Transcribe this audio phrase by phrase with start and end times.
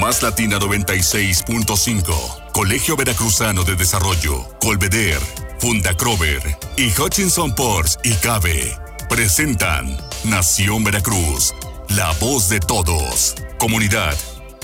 [0.00, 5.20] Más Latina 96.5, Colegio Veracruzano de Desarrollo, Colveder,
[5.58, 6.40] Funda Crover
[6.78, 8.76] y Hutchinson Ports y Cabe
[9.10, 9.94] presentan
[10.24, 11.52] Nación Veracruz,
[11.88, 13.34] la voz de todos.
[13.58, 14.16] Comunidad,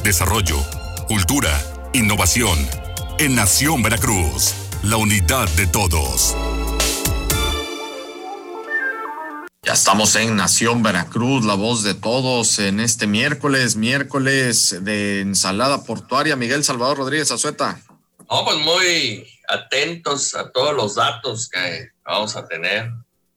[0.04, 0.56] desarrollo,
[1.08, 1.50] cultura,
[1.92, 2.56] innovación.
[3.18, 6.34] En Nación Veracruz, la unidad de todos.
[9.66, 15.82] Ya estamos en Nación Veracruz, la voz de todos, en este miércoles, miércoles de ensalada
[15.82, 16.36] portuaria.
[16.36, 17.82] Miguel Salvador Rodríguez Azueta.
[18.30, 22.92] No, pues muy atentos a todos los datos que vamos a tener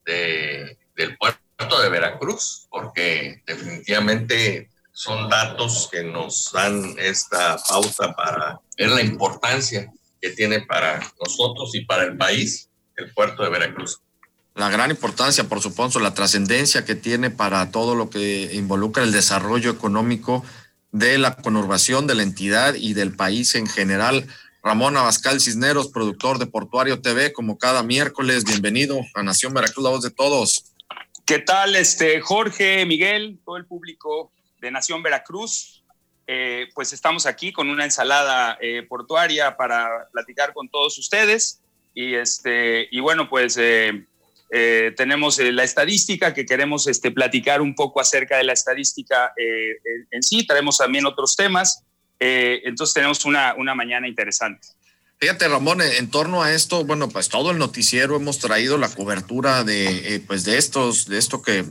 [0.05, 8.61] de, del puerto de Veracruz, porque definitivamente son datos que nos dan esta pauta para
[8.77, 13.99] ver la importancia que tiene para nosotros y para el país el puerto de Veracruz
[14.59, 19.13] la gran importancia, por supuesto, la trascendencia que tiene para todo lo que involucra el
[19.13, 20.43] desarrollo económico
[20.91, 24.27] de la conurbación de la entidad y del país en general.
[24.61, 29.91] Ramón Abascal Cisneros, productor de Portuario TV, como cada miércoles, bienvenido a Nación Veracruz, la
[29.91, 30.65] voz de todos.
[31.25, 35.85] ¿Qué tal, este Jorge, Miguel, todo el público de Nación Veracruz?
[36.27, 41.61] Eh, pues estamos aquí con una ensalada eh, portuaria para platicar con todos ustedes.
[41.93, 44.05] Y, este, y bueno, pues eh,
[44.51, 49.33] eh, tenemos eh, la estadística, que queremos este, platicar un poco acerca de la estadística
[49.37, 49.77] eh,
[50.11, 50.45] en sí.
[50.45, 51.83] Traemos también otros temas.
[52.19, 54.67] entonces tenemos una, una mañana interesante.
[55.21, 59.65] Fíjate, Ramón, en torno a esto, bueno, pues todo el noticiero hemos traído la cobertura
[59.65, 61.65] de, eh, pues de estos, de esto que,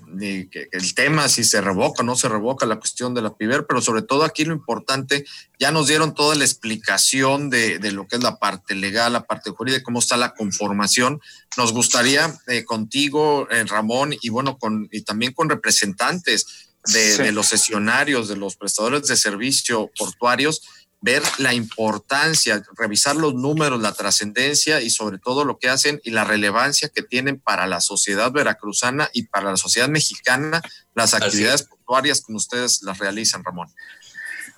[0.70, 3.80] el tema, si se revoca o no se revoca la cuestión de la PIBER, pero
[3.80, 5.24] sobre todo aquí lo importante,
[5.58, 9.48] ya nos dieron toda la explicación de, lo que es la parte legal, la parte
[9.48, 11.18] jurídica, cómo está la conformación.
[11.56, 17.32] Nos gustaría eh, contigo, eh, Ramón, y bueno, con, y también con representantes de, de
[17.32, 20.60] los sesionarios, de los prestadores de servicio portuarios,
[21.00, 26.10] ver la importancia, revisar los números, la trascendencia y sobre todo lo que hacen y
[26.10, 30.60] la relevancia que tienen para la sociedad veracruzana y para la sociedad mexicana
[30.94, 33.68] las actividades portuarias como ustedes las realizan, Ramón.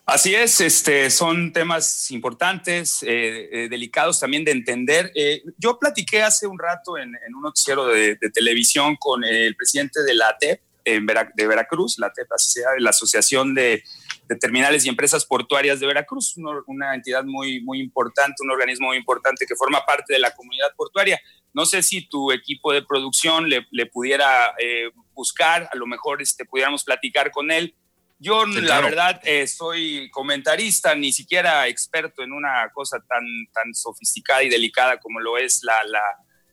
[0.07, 5.13] Así es, este, son temas importantes, eh, eh, delicados también de entender.
[5.15, 10.15] Eh, yo platiqué hace un rato en, un noticiero de, televisión con el presidente de
[10.15, 10.61] la ATEP
[10.99, 13.85] de Veracruz, la Asociación de
[14.31, 18.97] de terminales y empresas portuarias de Veracruz, una, entidad muy, muy importante, un organismo muy
[18.97, 21.21] importante que forma parte de la comunidad portuaria.
[21.53, 26.45] No sé si tu equipo de producción le, pudiera eh, buscar, a lo mejor este,
[26.45, 27.75] pudiéramos platicar con él.
[28.21, 34.45] Yo, la verdad, eh, soy comentarista, ni siquiera experto en una cosa tan, tan sofisticada
[34.45, 36.03] y delicada como lo es la, la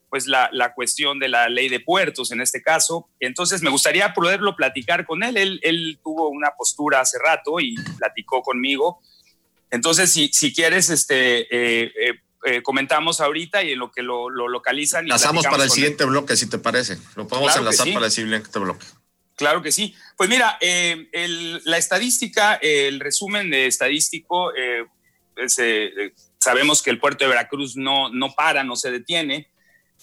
[0.09, 3.09] pues la, la, cuestión de la ley de puertos en este caso.
[3.19, 5.37] Entonces me gustaría poderlo platicar con él.
[5.37, 9.01] Él, él tuvo una postura hace rato y platicó conmigo.
[9.69, 14.29] Entonces, si, si quieres, este, eh, eh, eh, comentamos ahorita y en lo que lo,
[14.29, 15.05] lo localizan.
[15.05, 16.97] Enlazamos para el siguiente bloque, si te parece.
[17.15, 18.85] Lo podemos enlazar para el siguiente bloque.
[19.35, 19.93] Claro que sí.
[20.15, 24.51] Pues mira, el, la estadística, el resumen de estadístico,
[26.39, 29.49] sabemos que el puerto de Veracruz no, no para, no se detiene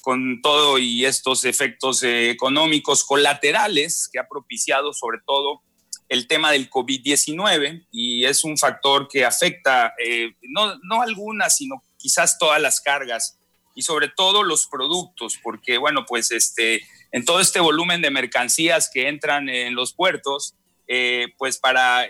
[0.05, 5.63] con todo y estos efectos eh, económicos colaterales que ha propiciado sobre todo
[6.11, 11.83] el tema del COVID-19 y es un factor que afecta eh, no, no algunas, sino
[11.97, 13.39] quizás todas las cargas
[13.75, 18.91] y sobre todo los productos, porque bueno, pues este, en todo este volumen de mercancías
[18.93, 20.55] que entran en los puertos,
[20.87, 22.07] eh, pues para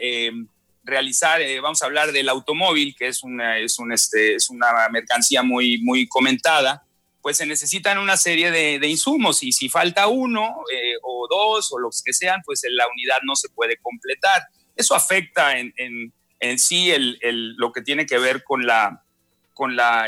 [0.83, 5.43] realizar, vamos a hablar del automóvil, que es una, es un, este, es una mercancía
[5.43, 6.85] muy, muy comentada,
[7.25, 11.79] pues se necesitan una serie de, insumos y si falta uno eh, o dos o
[11.79, 14.43] los que sean, pues la unidad no se puede completar.
[14.77, 16.13] Eso afecta en,
[16.59, 18.61] sí lo que tiene que ver con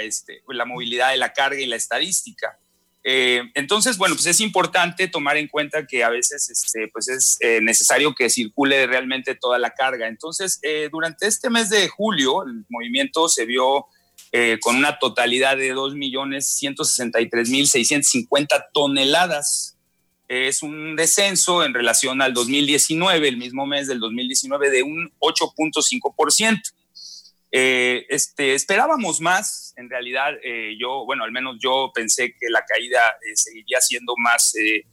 [0.03, 2.59] este, la movilidad de la carga y la estadística.
[3.03, 7.39] Eh, entonces, bueno, pues es importante tomar en cuenta que a veces este, pues es
[7.41, 10.07] eh, necesario que circule realmente toda la carga.
[10.07, 10.61] Entonces,
[10.93, 13.87] durante este mes de julio, el movimiento se vio
[14.39, 19.79] eh, con una totalidad de 2.163.650 toneladas.
[20.29, 26.61] Es un descenso en relación al 2019, el mismo mes del 2019, de un 8.5%.
[27.51, 32.63] Eh, este, esperábamos más, en realidad eh, yo, bueno, al menos yo pensé que la
[32.67, 34.85] caída seguiría siendo más, de,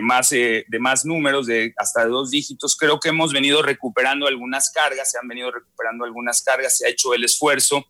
[0.00, 2.78] más, de más números, de hasta dos dígitos.
[2.78, 6.88] Creo que hemos venido recuperando algunas cargas, se han venido recuperando algunas cargas, se ha
[6.88, 7.84] hecho el esfuerzo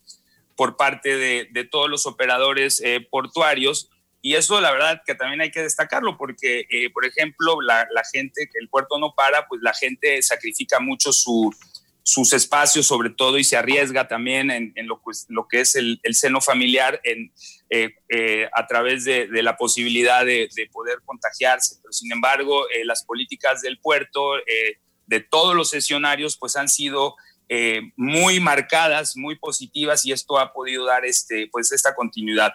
[0.56, 3.90] por parte de, todos los operadores eh, portuarios.
[4.22, 8.48] Y eso la verdad que también hay que destacarlo porque, eh, por ejemplo, la, gente
[8.50, 11.54] que el puerto no para, pues la gente sacrifica mucho su,
[12.02, 15.00] sus espacios sobre todo y se arriesga también en, lo,
[15.48, 21.76] que es el, seno familiar eh, a través de, la posibilidad de, poder contagiarse.
[21.82, 24.32] Pero sin embargo, las políticas del puerto,
[25.06, 27.14] de todos los sesionarios, pues han sido
[27.96, 32.52] muy marcadas, muy positivas y esto ha podido dar este, pues esta continuidad.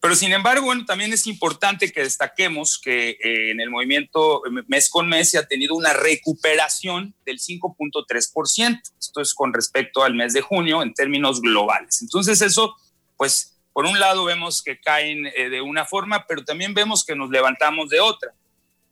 [0.00, 4.88] Pero sin embargo, bueno, también es importante que destaquemos que eh, en el movimiento mes
[4.88, 8.80] con mes se ha tenido una recuperación del 5.3%.
[9.00, 12.02] Esto es con respecto al mes de junio en términos globales.
[12.02, 12.76] Entonces eso,
[13.16, 17.16] pues, por un lado vemos que caen eh, de una forma, pero también vemos que
[17.16, 18.32] nos levantamos de otra.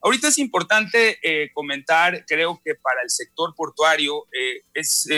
[0.04, 4.26] Ahorita es importante eh, comentar, creo que para el sector portuario
[4.72, 5.08] es,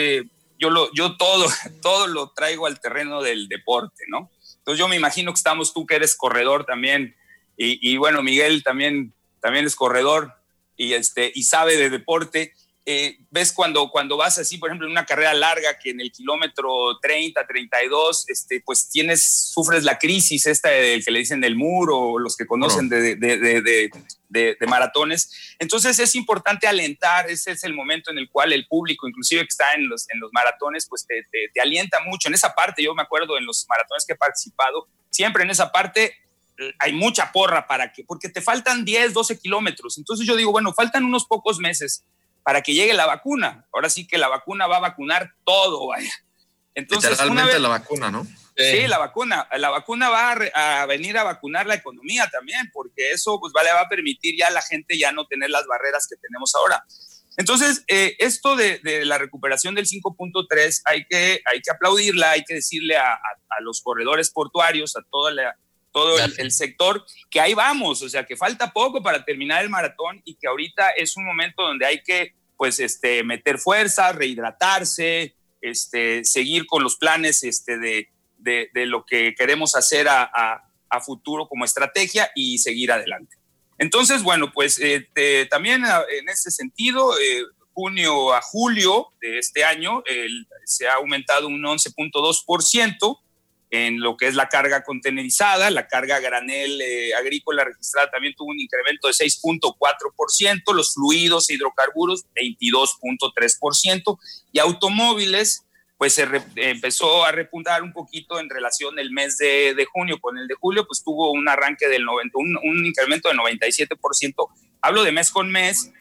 [0.57, 1.45] yo, lo, yo todo,
[1.83, 4.31] todo lo traigo al terreno del deporte, ¿no?
[4.67, 7.15] Entonces yo me imagino que estamos tú que eres corredor también
[7.57, 10.33] y, bueno, Miguel también, también es corredor
[10.75, 12.53] y, este, y sabe de deporte.
[12.89, 16.09] Eh, ves cuando, cuando vas así, por ejemplo, en una carrera larga que en el
[16.09, 21.57] kilómetro 30, 32, este, pues tienes, sufres la crisis esta del que le dicen del
[21.57, 23.91] muro, los que conocen de, de,
[24.29, 25.57] de, maratones.
[25.59, 29.49] Entonces es importante alentar, ese es el momento en el cual el público, inclusive que
[29.49, 32.29] está en los, en los maratones, pues te, te alienta mucho.
[32.29, 35.73] En esa parte, yo me acuerdo en los maratones que he participado, siempre en esa
[35.73, 36.15] parte
[36.57, 39.97] eh, hay mucha porra para que, porque te faltan 10, 12 kilómetros.
[39.97, 42.05] Entonces yo digo, bueno, faltan unos pocos meses
[42.47, 43.67] para que llegue la vacuna.
[43.73, 46.13] Ahora sí que la vacuna va a vacunar todo, vaya.
[46.75, 48.25] Entonces, Literalmente la vacuna, ¿no?
[48.55, 49.49] Sí, la vacuna.
[49.57, 53.81] La vacuna va a, venir a vacunar la economía también, porque eso pues, vale, va
[53.81, 56.85] a permitir ya a la gente ya no tener las barreras que tenemos ahora.
[57.35, 62.53] Entonces, eh, esto de, la recuperación del 5.3 hay que, hay que aplaudirla, hay que
[62.53, 63.19] decirle a,
[63.59, 65.57] los corredores portuarios, a toda la,
[65.97, 69.69] todo el, el, sector, que ahí vamos, o sea, que falta poco para terminar el
[69.71, 75.35] maratón y que ahorita es un momento donde hay que pues este, meter fuerza, rehidratarse,
[75.59, 80.23] este, seguir con los planes este, de, de, lo que queremos hacer a,
[80.89, 83.37] a, futuro como estrategia y seguir adelante.
[83.79, 89.63] Entonces, bueno, pues este, también ah, en ese sentido, eh, junio a julio de este
[89.63, 90.03] año
[90.63, 93.19] se ha aumentado un 11.2%
[93.69, 98.49] en lo que es la carga contenerizada, la carga granel eh, agrícola registrada también tuvo
[98.49, 104.19] un incremento de 6.4%, los fluidos e hidrocarburos 22.3%
[104.51, 105.63] y automóviles
[105.97, 110.37] pues se empezó a repuntar un poquito en relación el mes de, de, junio con
[110.37, 114.47] el de julio, pues tuvo un arranque del 90, un, un incremento del 97%.
[114.79, 115.91] Hablo de mes con mes,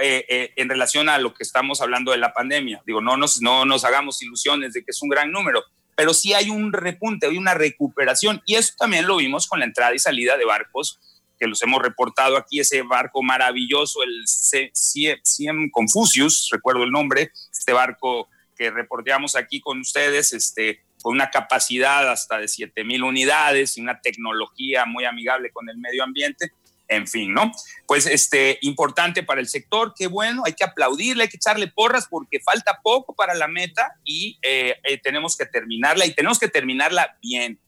[0.00, 2.80] eh, eh, en relación a lo que estamos hablando de la pandemia.
[2.86, 5.64] Digo, no nos, no nos hagamos ilusiones de que es un gran número,
[6.00, 8.40] pero sí hay un repunte, hay una recuperación.
[8.46, 10.98] Y eso también lo vimos con la entrada y salida de barcos
[11.38, 17.74] que los hemos reportado aquí, ese barco maravilloso, el CIEM Confucius, recuerdo el nombre, este
[17.74, 23.82] barco que reporteamos aquí con ustedes, este, con una capacidad hasta de 7000 unidades y
[23.82, 26.50] una tecnología muy amigable con el medio ambiente
[26.90, 27.52] en fin, ¿no?
[27.86, 32.08] Pues este, importante para el sector, qué bueno, hay que aplaudirle, hay que echarle porras
[32.10, 36.48] porque falta poco para la meta y eh, eh, tenemos que terminarla y tenemos que
[36.48, 37.60] terminarla bien.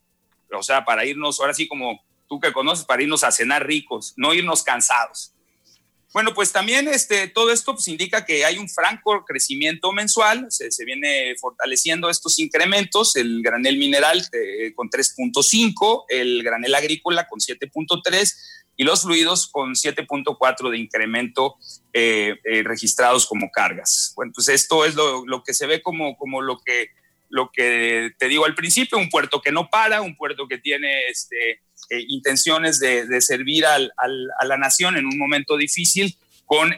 [0.51, 4.13] O sea, para irnos, ahora sí como tú que conoces, para irnos a cenar ricos,
[4.17, 5.33] no irnos cansados.
[6.13, 10.69] Bueno, pues también este, todo esto pues, indica que hay un franco crecimiento mensual, se,
[10.85, 18.35] viene fortaleciendo estos incrementos, el granel mineral eh, con 3.5, el granel agrícola con 7.3
[18.75, 21.57] y los fluidos con 7.4 de incremento
[21.91, 24.13] eh, eh, registrados como cargas.
[24.15, 26.87] Bueno, pues esto es lo, que se ve como, como lo, que,
[27.29, 31.07] lo que te digo al principio, un puerto que no para, un puerto que tiene
[31.07, 36.75] este, eh, intenciones de, servir a la nación en un momento difícil con,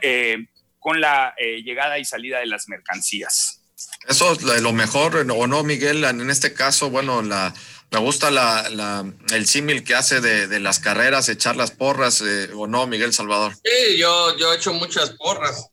[0.79, 1.33] con la
[1.63, 3.61] llegada y salida de las mercancías.
[4.07, 6.03] Eso es lo mejor, ¿o no, Miguel?
[6.03, 7.53] En este caso, bueno, la
[7.91, 12.67] me gusta la, el símil que hace de, las carreras, echar las porras, eh, ¿o
[12.67, 13.53] no, Miguel Salvador?
[13.63, 15.69] Sí, yo, yo he hecho muchas porras.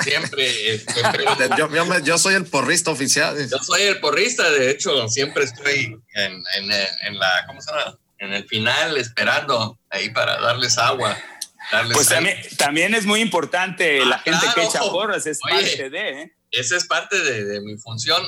[0.00, 0.74] Siempre.
[0.84, 3.36] Este, yo, soy el porrista oficial.
[3.48, 7.98] Yo soy el porrista, de hecho, siempre estoy en, en, la, ¿cómo se llama?
[8.18, 11.16] En el final esperando ahí para darles agua.
[11.92, 16.22] pues también, también, es muy importante ah, la gente que echa porras, es parte de.
[16.22, 16.32] ¿eh?
[16.50, 18.22] Esa es parte de, de mi función.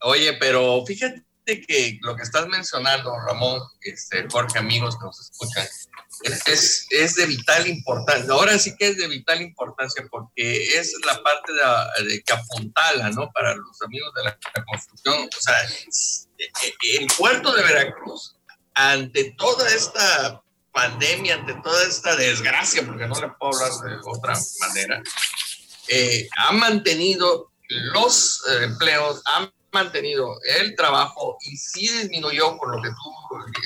[0.00, 5.66] Oye, pero fíjate que lo que estás mencionando, Ramón, este, Jorge, amigos que nos escuchan,
[6.46, 8.32] es, es, de vital importancia.
[8.32, 13.30] Ahora sí que es de vital importancia porque es la parte de, que apuntala, ¿no?
[13.32, 15.28] Para los amigos de la, construcción.
[15.36, 15.56] O sea,
[16.98, 18.36] el puerto de Veracruz,
[18.74, 24.34] ante toda esta pandemia, ante toda esta desgracia, porque no le puedo hablar de otra
[24.60, 25.02] manera,
[25.88, 32.82] eh, ha mantenido los eh, empleos han mantenido el trabajo y sí disminuyó por lo
[32.82, 33.18] que tú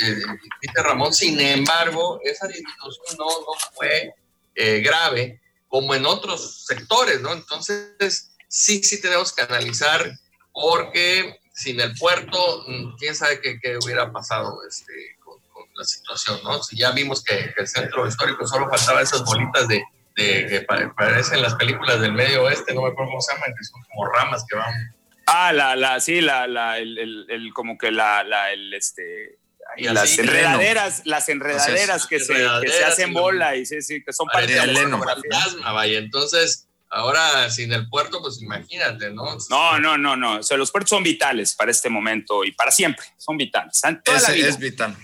[0.04, 1.12] eh, Ramón.
[1.12, 4.14] Sin embargo, esa disminución no, no fue
[4.54, 7.32] eh, grave como en otros sectores, ¿no?
[7.32, 10.18] Entonces, sí, sí tenemos que analizar
[10.52, 15.40] porque sin el puerto, mm, quién sabe qué, qué hubiera pasado este, con,
[15.74, 16.62] la situación, ¿no?
[16.62, 19.82] Si ya vimos que, el centro histórico solo faltaba esas bolitas de,
[20.16, 23.64] de que parecen las películas del medio oeste, no me acuerdo cómo se llaman, que
[23.64, 24.94] son como ramas que van
[25.34, 29.38] Ah, la, la, sí, la, la, el, el, como que la, la, el, este,
[29.78, 34.26] las enredaderas, las enredaderas que, se, que se hacen bola y sí, sí, que son
[34.26, 35.98] parte del fantasma, vaya.
[35.98, 39.38] Entonces, ahora sin el puerto, pues imagínate, ¿no?
[39.48, 40.38] No, no, no, no.
[40.38, 43.06] O sea, los puertos son vitales para este momento y para siempre.
[43.16, 43.80] Son vitales.
[44.04, 44.48] Toda la vida.
[44.48, 44.96] es vital.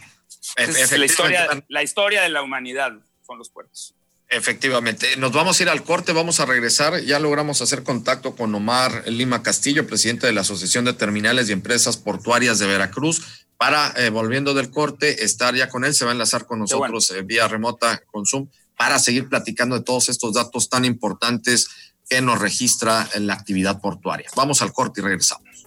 [0.56, 2.92] Es la, historia, la historia de la humanidad
[3.26, 3.94] son los puertos.
[4.30, 5.16] Efectivamente.
[5.16, 7.00] Nos vamos a ir al corte, vamos a regresar.
[7.00, 11.52] Ya logramos hacer contacto con Omar Lima Castillo, presidente de la Asociación de Terminales y
[11.52, 15.94] Empresas Portuarias de Veracruz, para, eh, volviendo del corte, estar ya con él.
[15.94, 19.84] Se va a enlazar con nosotros eh, vía remota con Zoom para seguir platicando de
[19.84, 21.68] todos estos datos tan importantes
[22.08, 24.28] que nos registra en la actividad portuaria.
[24.36, 25.66] Vamos al corte y regresamos.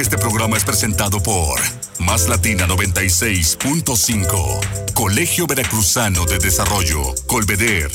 [0.00, 1.60] Este programa es presentado por
[1.98, 7.90] Más Latina 96.5, Colegio Veracruzano de Desarrollo, Colveder,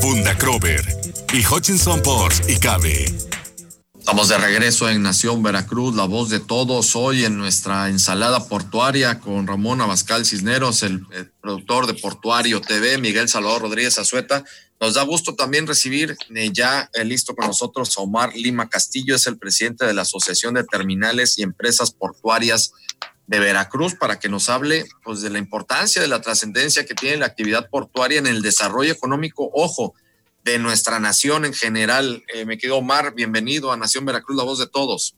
[0.00, 0.84] Funda Crover
[1.32, 3.12] y Hutchinson Ports y Cabe.
[3.98, 9.18] Estamos de regreso en Nación Veracruz, la voz de todos, hoy en nuestra ensalada portuaria
[9.18, 14.44] con Ramón Abascal Cisneros, el, el productor de Portuario TV, Miguel Salvador Rodríguez Azueta,
[14.80, 19.16] nos da gusto también recibir eh, ya eh, listo con nosotros a Omar Lima Castillo,
[19.16, 22.72] es el presidente de la Asociación de Terminales y Empresas Portuarias
[23.26, 27.18] de Veracruz para que nos hable pues, de la importancia, de la trascendencia que tiene
[27.18, 29.94] la actividad portuaria en el desarrollo económico, ojo,
[30.44, 32.24] de nuestra nación en general.
[32.32, 35.14] Eh, me quedo Omar, bienvenido a Nación Veracruz, la voz de todos.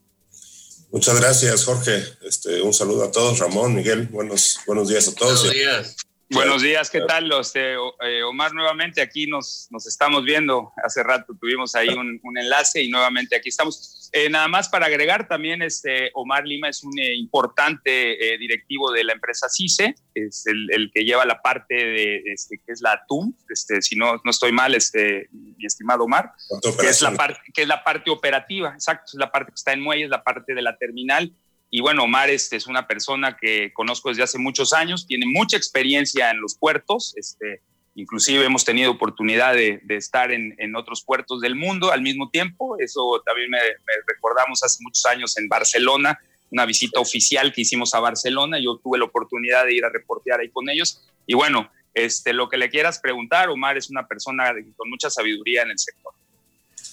[0.90, 2.02] Muchas gracias, Jorge.
[2.22, 5.44] Este, un saludo a todos, Ramón, Miguel, buenos, buenos días a todos.
[5.44, 5.96] Buenos días.
[6.32, 7.28] Buenos días, ¿qué tal?
[7.40, 10.72] Este, eh, Omar, nuevamente aquí nos, nos estamos viendo.
[10.84, 14.08] Hace rato tuvimos ahí un, enlace y nuevamente aquí estamos.
[14.12, 19.02] Eh, nada más para agregar también, este, Omar Lima es un eh, importante directivo de
[19.02, 23.34] la empresa CICE, es el, que lleva la parte de, este, que es la TUM,
[23.48, 26.32] este, si no, no estoy mal, este, mi estimado Omar,
[26.80, 29.72] que es, la parte, que es la parte operativa, exacto, es la parte que está
[29.72, 31.32] en muelles, la parte de la terminal
[31.70, 35.56] y bueno, Omar este, es una persona que conozco desde hace muchos años, tiene mucha
[35.56, 37.62] experiencia en los puertos, este,
[37.94, 43.22] inclusive hemos tenido oportunidad de, estar en, otros puertos del mundo al mismo tiempo, eso
[43.24, 43.58] también me,
[44.06, 46.18] recordamos hace muchos años en Barcelona,
[46.50, 50.40] una visita oficial que hicimos a Barcelona, yo tuve la oportunidad de ir a reportear
[50.40, 54.52] ahí con ellos, y bueno, este, lo que le quieras preguntar, Omar es una persona
[54.76, 56.12] con mucha sabiduría en el sector.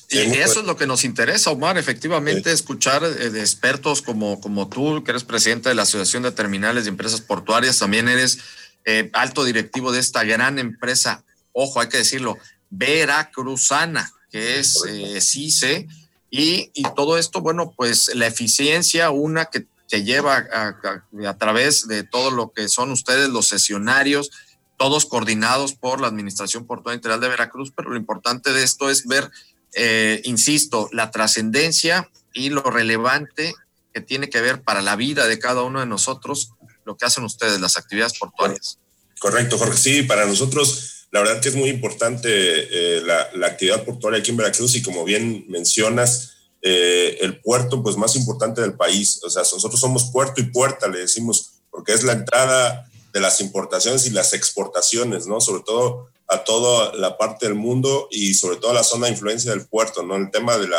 [0.10, 4.70] Y eso es lo que nos interesa, Omar, efectivamente, escuchar eh, de expertos como, como
[4.70, 8.40] tú, que eres presidente de la Asociación de Terminales y Empresas Portuarias, también eres
[8.86, 12.38] eh, alto directivo de esta gran empresa, ojo, hay que decirlo,
[12.70, 15.88] veracruzana, que es eh, CICE,
[16.30, 20.76] y, y, todo esto, bueno, pues la eficiencia, una que, que lleva a,
[21.26, 24.32] a, través de todo lo que son ustedes los sesionarios,
[24.78, 29.06] todos coordinados por la Administración Portuaria Integral de Veracruz, pero lo importante de esto es
[29.08, 29.32] ver
[29.74, 33.54] eh, insisto, la trascendencia y lo relevante
[33.94, 36.52] que tiene que ver para la vida de cada uno de nosotros,
[36.86, 38.80] lo que hacen ustedes, las actividades portuarias.
[39.20, 39.78] Correcto, Jorge.
[39.78, 44.38] Sí, para nosotros la verdad que es muy importante eh, la, actividad portuaria aquí en
[44.38, 49.22] Veracruz y como bien mencionas, eh, el puerto pues más importante del país.
[49.24, 53.42] O sea, nosotros somos puerto y puerta, le decimos, porque es la entrada de las
[53.42, 55.42] importaciones y las exportaciones, ¿no?
[55.42, 59.14] Sobre todo a toda la parte del mundo y sobre todo a la zona de
[59.14, 60.16] influencia del puerto, ¿no?
[60.16, 60.78] El tema de la,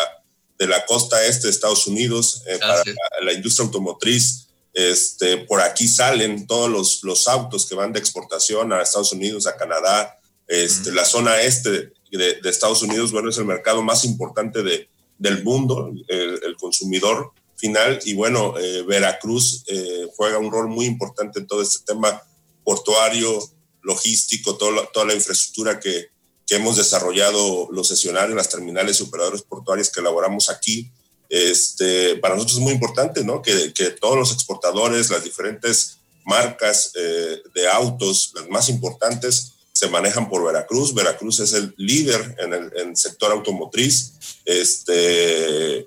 [0.56, 2.84] de la costa este de Estados Unidos, eh, para
[3.22, 8.72] la, industria automotriz, este, por aquí salen todos los, los autos que van de exportación
[8.72, 13.46] a Estados Unidos, a Canadá, este, la zona este de, Estados Unidos, bueno, es el
[13.46, 20.38] mercado más importante de, del mundo, el, consumidor final, y bueno, eh, Veracruz eh, juega
[20.38, 22.22] un rol muy importante en todo este tema
[22.68, 26.10] portuario, logístico, toda la, infraestructura que,
[26.50, 30.90] hemos desarrollado los sesionarios, las terminales y operadores portuarios que elaboramos aquí.
[31.30, 33.40] Este, para nosotros es muy importante ¿no?
[33.40, 35.96] que, todos los exportadores, las diferentes
[36.26, 40.92] marcas eh, de autos, las más importantes, se manejan por Veracruz.
[40.92, 44.12] Veracruz es el líder en el, sector automotriz.
[44.44, 45.86] Este,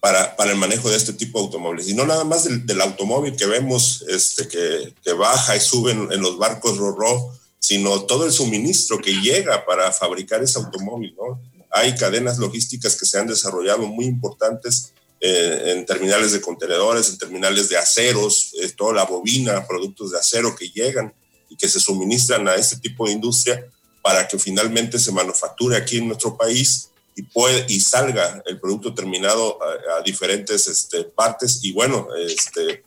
[0.00, 1.88] para, para, el manejo de este tipo de automóviles.
[1.88, 6.20] Y no nada más del, automóvil que vemos este, que, que, baja y sube en,
[6.20, 11.14] los barcos RORO, sino todo el suministro que llega para fabricar ese automóvil.
[11.16, 11.40] ¿no?
[11.70, 17.18] hay cadenas logísticas que se han desarrollado muy importantes eh, en terminales de contenedores, en
[17.18, 21.12] terminales de aceros, toda la bobina, productos de acero que llegan
[21.48, 23.66] y que se suministran a este tipo de industria
[24.02, 26.90] para que finalmente se manufacture aquí en nuestro país
[27.68, 31.60] y, salga el producto terminado a, diferentes este, partes.
[31.62, 32.84] Y bueno, este,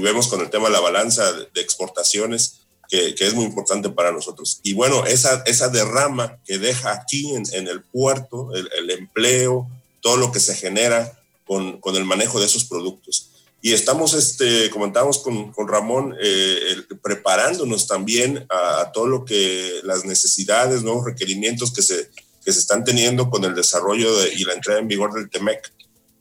[0.00, 4.60] vemos con el tema de la balanza de exportaciones, que, es muy importante para nosotros.
[4.62, 9.68] Y bueno, esa, derrama que deja aquí en, el puerto, el, empleo,
[10.00, 11.12] todo lo que se genera
[11.46, 13.30] con, el manejo de esos productos.
[13.60, 20.82] Y estamos, este, comentábamos con, Ramón, eh, preparándonos también a, todo lo que las necesidades,
[20.82, 22.08] nuevos requerimientos que se,
[22.44, 25.72] que se están teniendo con el desarrollo y la entrada en vigor del TEMEC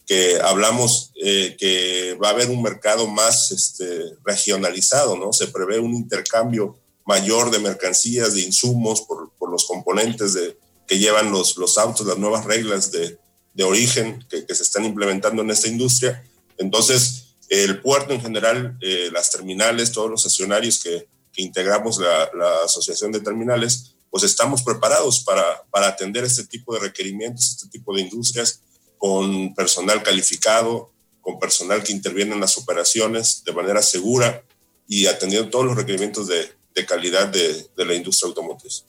[0.08, 5.34] que hablamos eh, que va a haber un mercado más este, regionalizado, ¿no?
[5.34, 10.58] Se prevé un intercambio mayor de mercancías, de insumos por, por los componentes de,
[10.88, 13.20] que llevan los, los autos, las nuevas reglas de,
[13.54, 16.24] de origen que, que, se están implementando en esta industria.
[16.58, 22.30] Entonces, el puerto en general, eh, las terminales, todos los accionarios que, que integramos la,
[22.34, 27.68] la, Asociación de Terminales, pues estamos preparados para, para atender este tipo de requerimientos, este
[27.70, 28.64] tipo de industrias
[28.98, 34.44] con personal calificado, con personal que interviene en las operaciones de manera segura
[34.88, 38.86] y atendiendo todos los requerimientos de, de calidad de, de, la industria automotriz.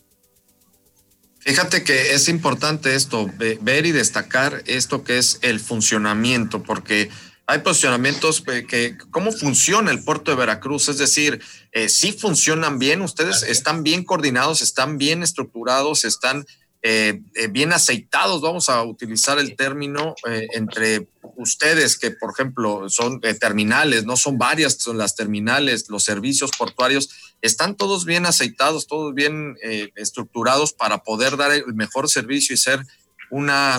[1.40, 7.10] Fíjate que es importante esto, ver y destacar esto que es el funcionamiento, porque
[7.50, 11.40] hay posicionamientos que, cómo funciona el puerto de Veracruz, es decir,
[11.72, 16.44] eh, si funcionan bien, ustedes están bien coordinados, están bien estructurados, están
[16.82, 22.88] eh, eh, bien aceitados, vamos a utilizar el término, eh, entre ustedes que, por ejemplo,
[22.88, 27.08] son terminales, no son varias, son las terminales, los servicios portuarios,
[27.42, 29.56] están todos bien aceitados, todos bien
[29.96, 32.84] estructurados para poder dar el mejor servicio y ser
[33.30, 33.78] una,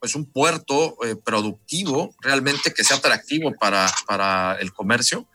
[0.00, 5.26] pues un puerto productivo realmente que sea atractivo para, para el comercio.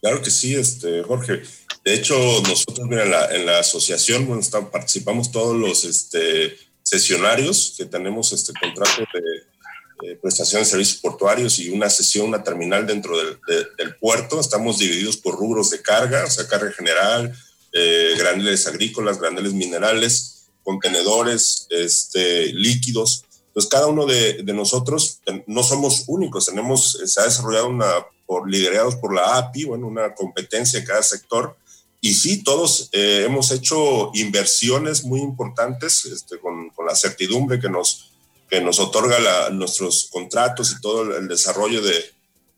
[0.00, 1.42] Claro que sí, este, Jorge.
[1.84, 8.52] De hecho, nosotros en, la, asociación bueno, participamos todos los este, sesionarios que tenemos este
[8.58, 13.38] contrato de, prestación de servicios portuarios y una sesión, una terminal dentro del,
[13.76, 14.40] del, puerto.
[14.40, 17.34] Estamos divididos por rubros de carga, o sea, carga general,
[17.72, 23.24] eh, graneles agrícolas, graneles minerales, contenedores, este, líquidos.
[23.50, 27.90] Entonces, cada uno de, de, nosotros no somos únicos, tenemos, se ha desarrollado una,
[28.24, 31.56] por, liderados por la API, bueno, una competencia en cada sector,
[32.00, 37.68] y sí, todos eh, hemos hecho inversiones muy importantes este, con, con, la certidumbre que
[37.68, 38.12] nos,
[38.48, 42.02] que nos otorga la, nuestros contratos y todo el desarrollo de,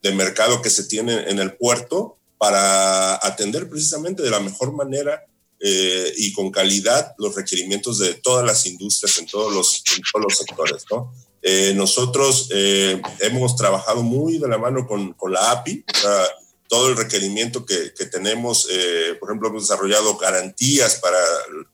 [0.03, 5.25] de, mercado que se tiene en el puerto para atender precisamente de la mejor manera
[5.63, 10.25] eh, y con calidad los requerimientos de todas las industrias en todos los, en todos
[10.25, 10.85] los sectores.
[10.91, 11.15] ¿no?
[11.41, 15.85] Eh, nosotros hemos trabajado muy de la mano con, con la API.
[15.95, 16.27] O sea,
[16.73, 18.67] todo el requerimiento que, que tenemos.
[18.71, 21.19] Eh, por ejemplo, hemos desarrollado garantías para,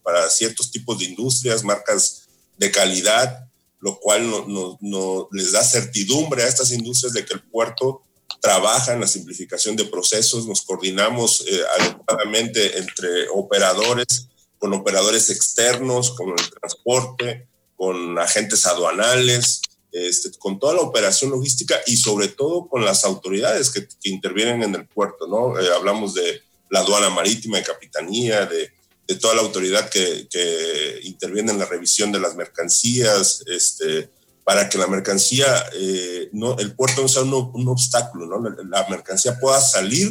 [0.03, 3.46] para, ciertos tipos de industrias, marcas de calidad,
[3.79, 8.03] lo cual no, no, les da certidumbre a estas industrias de que el puerto
[8.40, 16.12] trabaja en la simplificación de procesos, nos coordinamos eh, adecuadamente entre operadores, con operadores externos,
[16.12, 19.61] con el transporte, con agentes aduanales,
[19.92, 24.74] este, con toda la operación logística y sobre todo con las autoridades que, intervienen en
[24.74, 25.59] el puerto, ¿no?
[25.59, 28.70] Eh, hablamos de la aduana marítima, de capitanía, de,
[29.07, 34.11] de toda la autoridad que, que, interviene en la revisión de las mercancías, este,
[34.49, 38.49] para que la mercancía, eh, no, el puerto no sea un, un obstáculo, ¿no?
[38.71, 40.11] La, mercancía pueda salir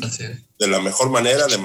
[0.59, 1.57] de la mejor manera, de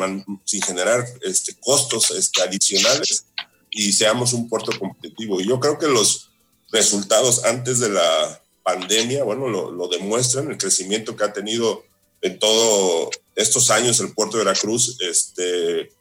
[0.47, 3.27] sin generar este, costos este, adicionales
[3.71, 5.39] y seamos un puerto competitivo.
[5.39, 6.31] Y yo creo que los,
[6.71, 11.85] resultados antes de la pandemia, bueno, lo, lo demuestran, el crecimiento que ha tenido
[12.23, 15.93] en todos estos años el puerto de Veracruz, este,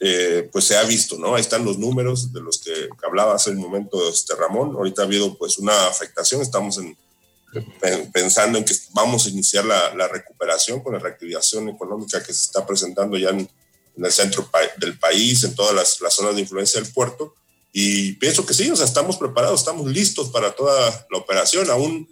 [0.00, 1.34] eh, pues se ha visto, ¿no?
[1.34, 4.76] Ahí están los números de los que hablaba hace un momento este Ramón.
[4.76, 6.96] Ahorita ha habido pues una afectación, estamos en,
[8.12, 12.64] pensando en que vamos a iniciar la, recuperación con la reactivación económica que se está
[12.64, 13.40] presentando ya en,
[13.96, 17.34] en el centro del país, en todas las, las zonas de influencia del puerto.
[17.72, 21.68] Y pienso que sí, o sea, estamos preparados, estamos listos para toda la operación.
[21.70, 22.08] Aún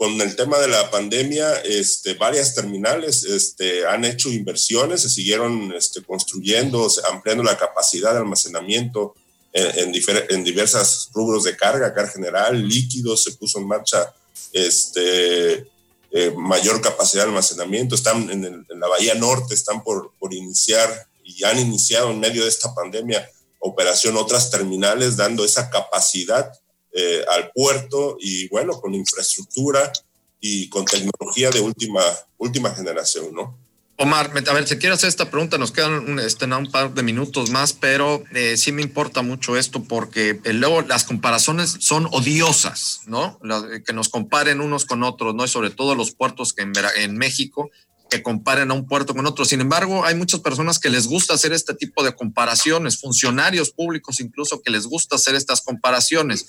[0.00, 5.74] con el tema de la pandemia, este, varias terminales este, han hecho inversiones, se siguieron
[5.76, 9.14] este, construyendo, ampliando la capacidad de almacenamiento
[9.52, 14.10] en, en, en diversas rubros de carga, carga general, líquidos, se puso en marcha
[14.54, 15.68] este,
[16.12, 17.94] eh, mayor capacidad de almacenamiento.
[17.94, 20.88] Están en, el, en, la Bahía Norte, están por, por iniciar
[21.22, 26.50] y han iniciado en medio de esta pandemia operación otras terminales, dando esa capacidad
[26.92, 29.92] eh, al puerto y bueno, con infraestructura
[30.40, 32.02] y con tecnología de última,
[32.38, 33.56] última generación, ¿no?
[33.96, 37.02] Omar, a ver, si quiero hacer esta pregunta, nos quedan un, este, un par de
[37.02, 42.08] minutos más, pero eh, sí me importa mucho esto porque eh, luego las comparaciones son
[42.10, 43.38] odiosas, ¿no?
[43.84, 45.44] que nos comparen unos con otros, ¿no?
[45.44, 47.70] Y sobre todo los puertos que en, en México,
[48.10, 49.44] que comparen a un puerto con otro.
[49.44, 54.20] Sin embargo, hay muchas personas que les gusta hacer este tipo de comparaciones, funcionarios públicos
[54.20, 56.46] incluso que les gusta hacer estas comparaciones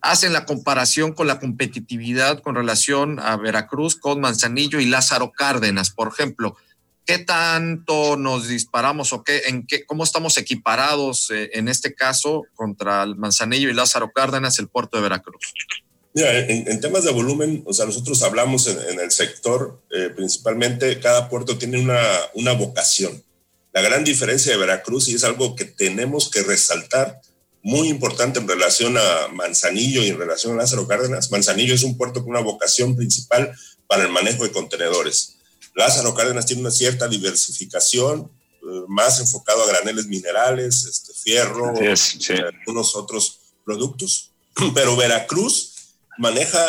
[0.00, 5.90] hacen la comparación con la competitividad con relación a Veracruz con Manzanillo y Lázaro Cárdenas,
[5.90, 6.56] por ejemplo.
[7.04, 12.44] ¿Qué tanto nos disparamos o qué, en qué, cómo estamos equiparados eh, en este caso
[12.54, 15.54] contra el Manzanillo y Lázaro Cárdenas, el puerto de Veracruz?
[16.12, 21.28] Mira, en, temas de volumen, o sea, nosotros hablamos en, el sector, eh, principalmente cada
[21.28, 22.00] puerto tiene una,
[22.34, 23.22] una vocación.
[23.72, 27.20] La gran diferencia de Veracruz, y es algo que tenemos que resaltar,
[27.62, 31.30] muy importante en relación a Manzanillo y en relación a Lázaro Cárdenas.
[31.30, 33.52] Manzanillo es un puerto con una vocación principal
[33.86, 35.36] para el manejo de contenedores.
[35.74, 38.30] Lázaro Cárdenas tiene una cierta diversificación,
[38.62, 44.32] eh, más enfocado a graneles minerales, este, fierro, y algunos otros productos.
[44.74, 45.74] Pero Veracruz
[46.18, 46.60] maneja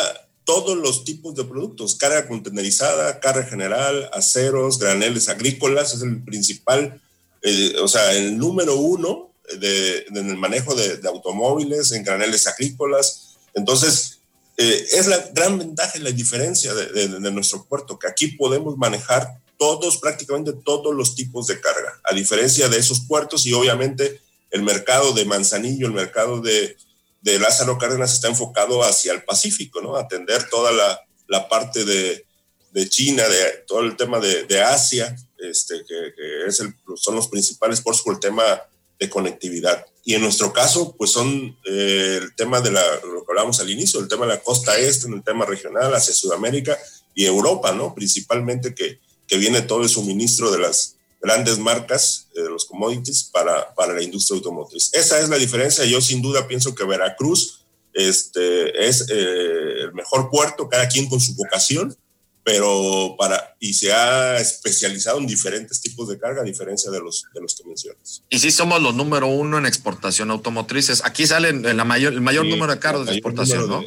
[0.44, 7.00] todos los tipos de productos, carga contenerizada, carga general, aceros, graneles agrícolas, es el principal,
[7.42, 13.36] eh, o sea, el número uno en el manejo de, automóviles, en graneles agrícolas.
[13.54, 14.20] Entonces,
[14.56, 19.40] eh, es la gran ventaja y la diferencia de, nuestro puerto, que aquí podemos manejar
[19.58, 24.62] todos, prácticamente todos los tipos de carga, a diferencia de esos puertos y obviamente el
[24.62, 26.76] mercado de Manzanillo, el mercado de,
[27.20, 29.96] de Lázaro Cárdenas está enfocado hacia el Pacífico, ¿no?
[29.96, 32.26] Atender toda la, la parte de,
[32.72, 37.14] de, China, de todo el tema de, de Asia, este, que, que es el, son
[37.14, 38.62] los principales puertos por el tema
[39.00, 39.84] de conectividad.
[40.04, 43.70] Y en nuestro caso, pues son eh, el tema de la, lo que hablábamos al
[43.70, 46.78] inicio, el tema de la costa este, en el tema regional hacia Sudamérica
[47.14, 47.94] y Europa, ¿no?
[47.94, 53.24] Principalmente que, que viene todo el suministro de las grandes marcas, eh, de los commodities,
[53.24, 54.90] para, para la industria automotriz.
[54.92, 55.84] Esa es la diferencia.
[55.84, 61.20] Yo sin duda pienso que Veracruz este, es eh, el mejor puerto, cada quien con
[61.20, 61.96] su vocación,
[62.42, 67.24] pero para, y se ha especializado en diferentes tipos de carga, a diferencia de los,
[67.34, 68.22] de los que mencionas.
[68.30, 71.04] Y sí somos los número uno en exportación automotrices.
[71.04, 73.84] Aquí sale la mayor, el mayor número de carros de exportación, ¿no?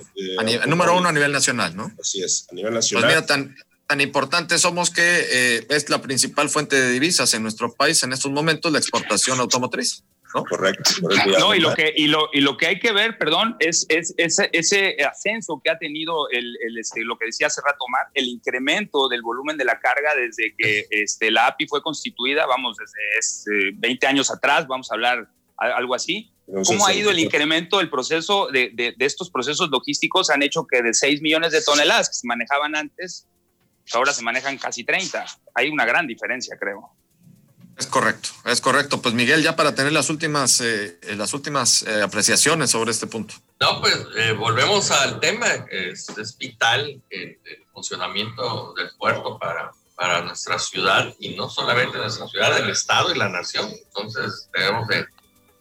[0.67, 1.91] número uno a nivel nacional, ¿no?
[1.99, 3.05] Así es, a nivel nacional.
[3.05, 3.55] Pues mira, tan,
[3.87, 8.13] tan importante somos que eh, es la principal fuente de divisas en nuestro país en
[8.13, 10.03] estos momentos, la exportación automotriz.
[10.41, 10.91] Correcto.
[11.39, 14.13] No, y lo, que, y, lo, y lo que hay que ver, perdón, es, es,
[14.17, 18.25] ese ascenso que ha tenido el, el este, lo que decía hace rato Mar, el
[18.25, 23.71] incremento del volumen de la carga desde que este, la API fue constituida, vamos, desde
[23.75, 26.31] 20 años atrás, vamos a hablar algo así.
[26.65, 30.29] ¿Cómo ha ido el incremento del proceso de, de, de, estos procesos logísticos?
[30.29, 33.27] Han hecho que de 6 millones de toneladas que se manejaban antes,
[33.93, 35.25] ahora se manejan casi 30.
[35.55, 36.91] Hay una gran diferencia, creo.
[37.77, 39.01] Es correcto, es correcto.
[39.01, 43.07] Pues Miguel, ya para tener las últimas, eh, eh, las últimas eh, apreciaciones sobre este
[43.07, 43.33] punto.
[43.59, 43.97] No, pues
[44.37, 45.47] volvemos al tema.
[45.71, 47.39] Es, es vital el,
[47.73, 53.17] funcionamiento del puerto para, para nuestra ciudad y no solamente nuestra ciudad, el Estado y
[53.17, 53.67] la nación.
[53.85, 55.07] Entonces debemos de,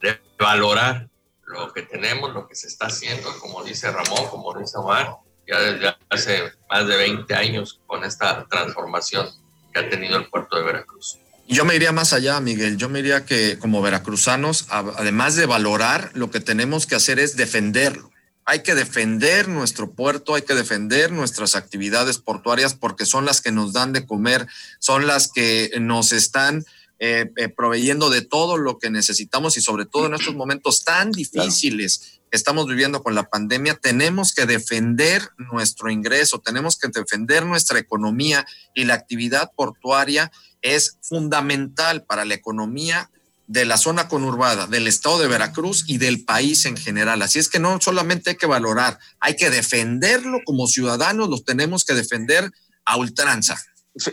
[0.01, 1.07] de, valorar
[1.47, 5.15] lo que tenemos, lo que se está haciendo, como dice Ramón, como dice Omar,
[5.47, 9.27] ya desde hace más de 20 años con esta transformación
[9.73, 11.17] que ha tenido el puerto de Veracruz.
[11.47, 12.77] Yo me iría más allá, Miguel.
[12.77, 17.35] Yo me diría que como veracruzanos, además de valorar, lo que tenemos que hacer es
[17.35, 18.11] defenderlo.
[18.45, 23.51] Hay que defender nuestro puerto, hay que defender nuestras actividades portuarias porque son las que
[23.51, 24.47] nos dan de comer,
[24.79, 26.65] son las que nos están
[26.99, 31.11] eh, eh, proveyendo de todo lo que necesitamos y sobre todo en estos momentos tan
[31.11, 37.45] difíciles que estamos viviendo con la pandemia, tenemos que defender nuestro ingreso, tenemos que defender
[37.45, 40.31] nuestra economía y la actividad portuaria
[40.63, 43.09] es fundamental para la economía
[43.47, 47.21] de la zona conurbada, del estado de Veracruz y del país en general.
[47.21, 51.85] Así es que no solamente hay que valorar, hay que defenderlo como ciudadanos, los tenemos
[51.85, 52.49] que defender
[52.85, 53.61] a ultranza.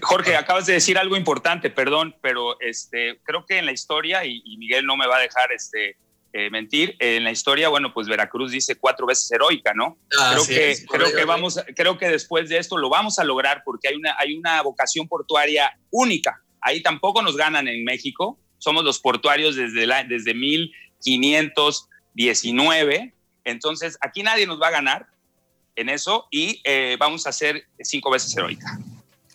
[0.02, 4.42] Jorge, acabas de decir algo importante, perdón, pero este, creo que en la historia, y,
[4.58, 5.96] Miguel no me va a dejar este,
[6.32, 9.98] eh, mentir, en la historia, bueno, pues Veracruz dice cuatro veces heroica, ¿no?
[10.18, 13.62] Ah, creo que, creo que vamos, creo que después de esto lo vamos a lograr
[13.64, 16.40] porque hay una, hay una vocación portuaria única.
[16.60, 18.38] Ahí tampoco nos ganan en México.
[18.58, 23.14] Somos los portuarios desde, la, desde 1519.
[23.44, 25.06] Entonces, aquí nadie nos va a ganar
[25.74, 28.78] en eso y eh, vamos a hacer cinco veces heroica.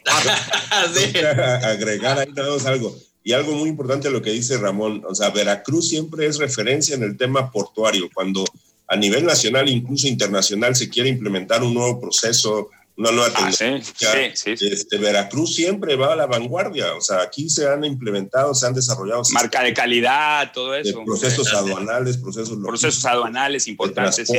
[1.64, 2.96] Agregar ahí tenemos algo.
[3.26, 7.02] Y algo muy importante lo que dice Ramón, o sea, Veracruz siempre es referencia en
[7.02, 8.08] el tema portuario.
[8.14, 8.46] Cuando
[8.88, 14.28] a nivel nacional, incluso internacional, se quiere implementar un nuevo proceso, una nueva ah, tecnología.
[14.28, 16.94] Este, Veracruz siempre va a la vanguardia.
[16.94, 19.24] O sea, aquí se han implementado, se han desarrollado.
[19.32, 21.04] Marca de calidad, todo eso.
[21.04, 22.60] procesos aduanales, procesos.
[22.64, 24.30] Procesos aduanales importantes.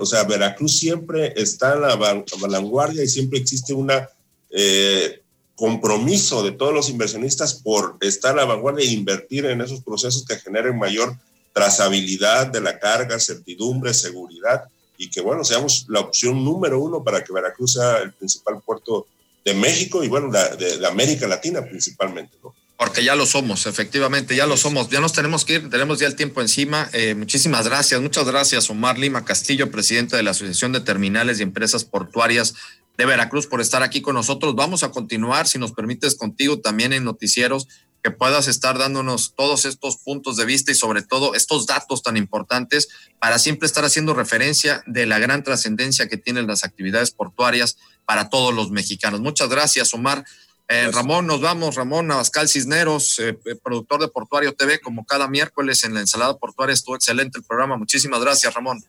[0.00, 4.08] O sea, Veracruz siempre está en la, vanguardia y siempre existe una.
[4.50, 5.21] Eh,
[5.56, 10.24] compromiso de todos los inversionistas por estar a la vanguardia e invertir en esos procesos
[10.24, 11.16] que generen mayor
[11.52, 14.64] trazabilidad de la carga, certidumbre, seguridad
[14.96, 19.06] y que, bueno, seamos la opción número uno para que Veracruz sea el principal puerto
[19.44, 22.54] de México y, bueno, de, América Latina principalmente, ¿no?
[22.76, 24.88] Porque ya lo somos, efectivamente, ya lo somos.
[24.88, 26.88] Ya nos tenemos que ir, tenemos ya el tiempo encima.
[26.92, 31.44] Eh, muchísimas gracias, muchas gracias, Omar Lima Castillo, presidente de la Asociación de Terminales y
[31.44, 32.54] Empresas Portuarias
[32.96, 34.54] de Veracruz, por estar aquí con nosotros.
[34.54, 37.68] Vamos a continuar, si nos permites, contigo también en noticieros
[38.02, 42.16] que puedas estar dándonos todos estos puntos de vista y sobre todo estos datos tan
[42.16, 42.88] importantes
[43.20, 48.28] para siempre estar haciendo referencia de la gran trascendencia que tienen las actividades portuarias para
[48.28, 49.20] todos los mexicanos.
[49.20, 50.24] Muchas gracias, Omar.
[50.68, 51.76] Eh, Ramón, nos vamos.
[51.76, 56.36] Ramón Abascal Cisneros, eh, eh, productor de Portuario TV, como cada miércoles en la ensalada
[56.38, 56.72] portuaria.
[56.72, 57.76] Estuvo excelente el programa.
[57.76, 58.82] Muchísimas gracias, Ramón.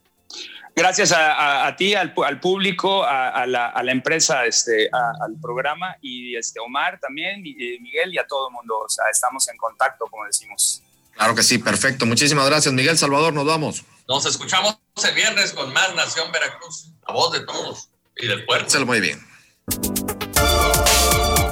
[0.75, 7.43] Gracias a, ti, al, público, a, la, empresa, este, al programa y este, Omar también,
[7.43, 8.79] Miguel y a todo el mundo.
[8.79, 10.81] O sea, estamos en contacto, como decimos.
[11.13, 12.07] Claro que sí, perfecto.
[12.07, 13.33] Muchísimas gracias, Miguel Salvador.
[13.33, 13.83] Nos vamos.
[14.07, 18.85] Nos escuchamos el viernes con más Nación Veracruz, a voz de todos y del puerto.
[18.85, 19.23] Muy bien.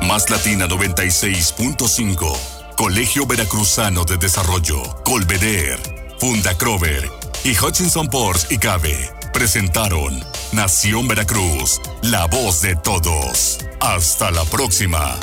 [0.07, 5.77] Más Latina 96.5, Colegio Veracruzano de Desarrollo, Colveder,
[6.19, 10.19] Funda Crover y Hutchinson Ports y Cabe presentaron
[10.51, 13.59] Nación Veracruz, la voz de todos.
[13.79, 15.17] Hasta la próxima.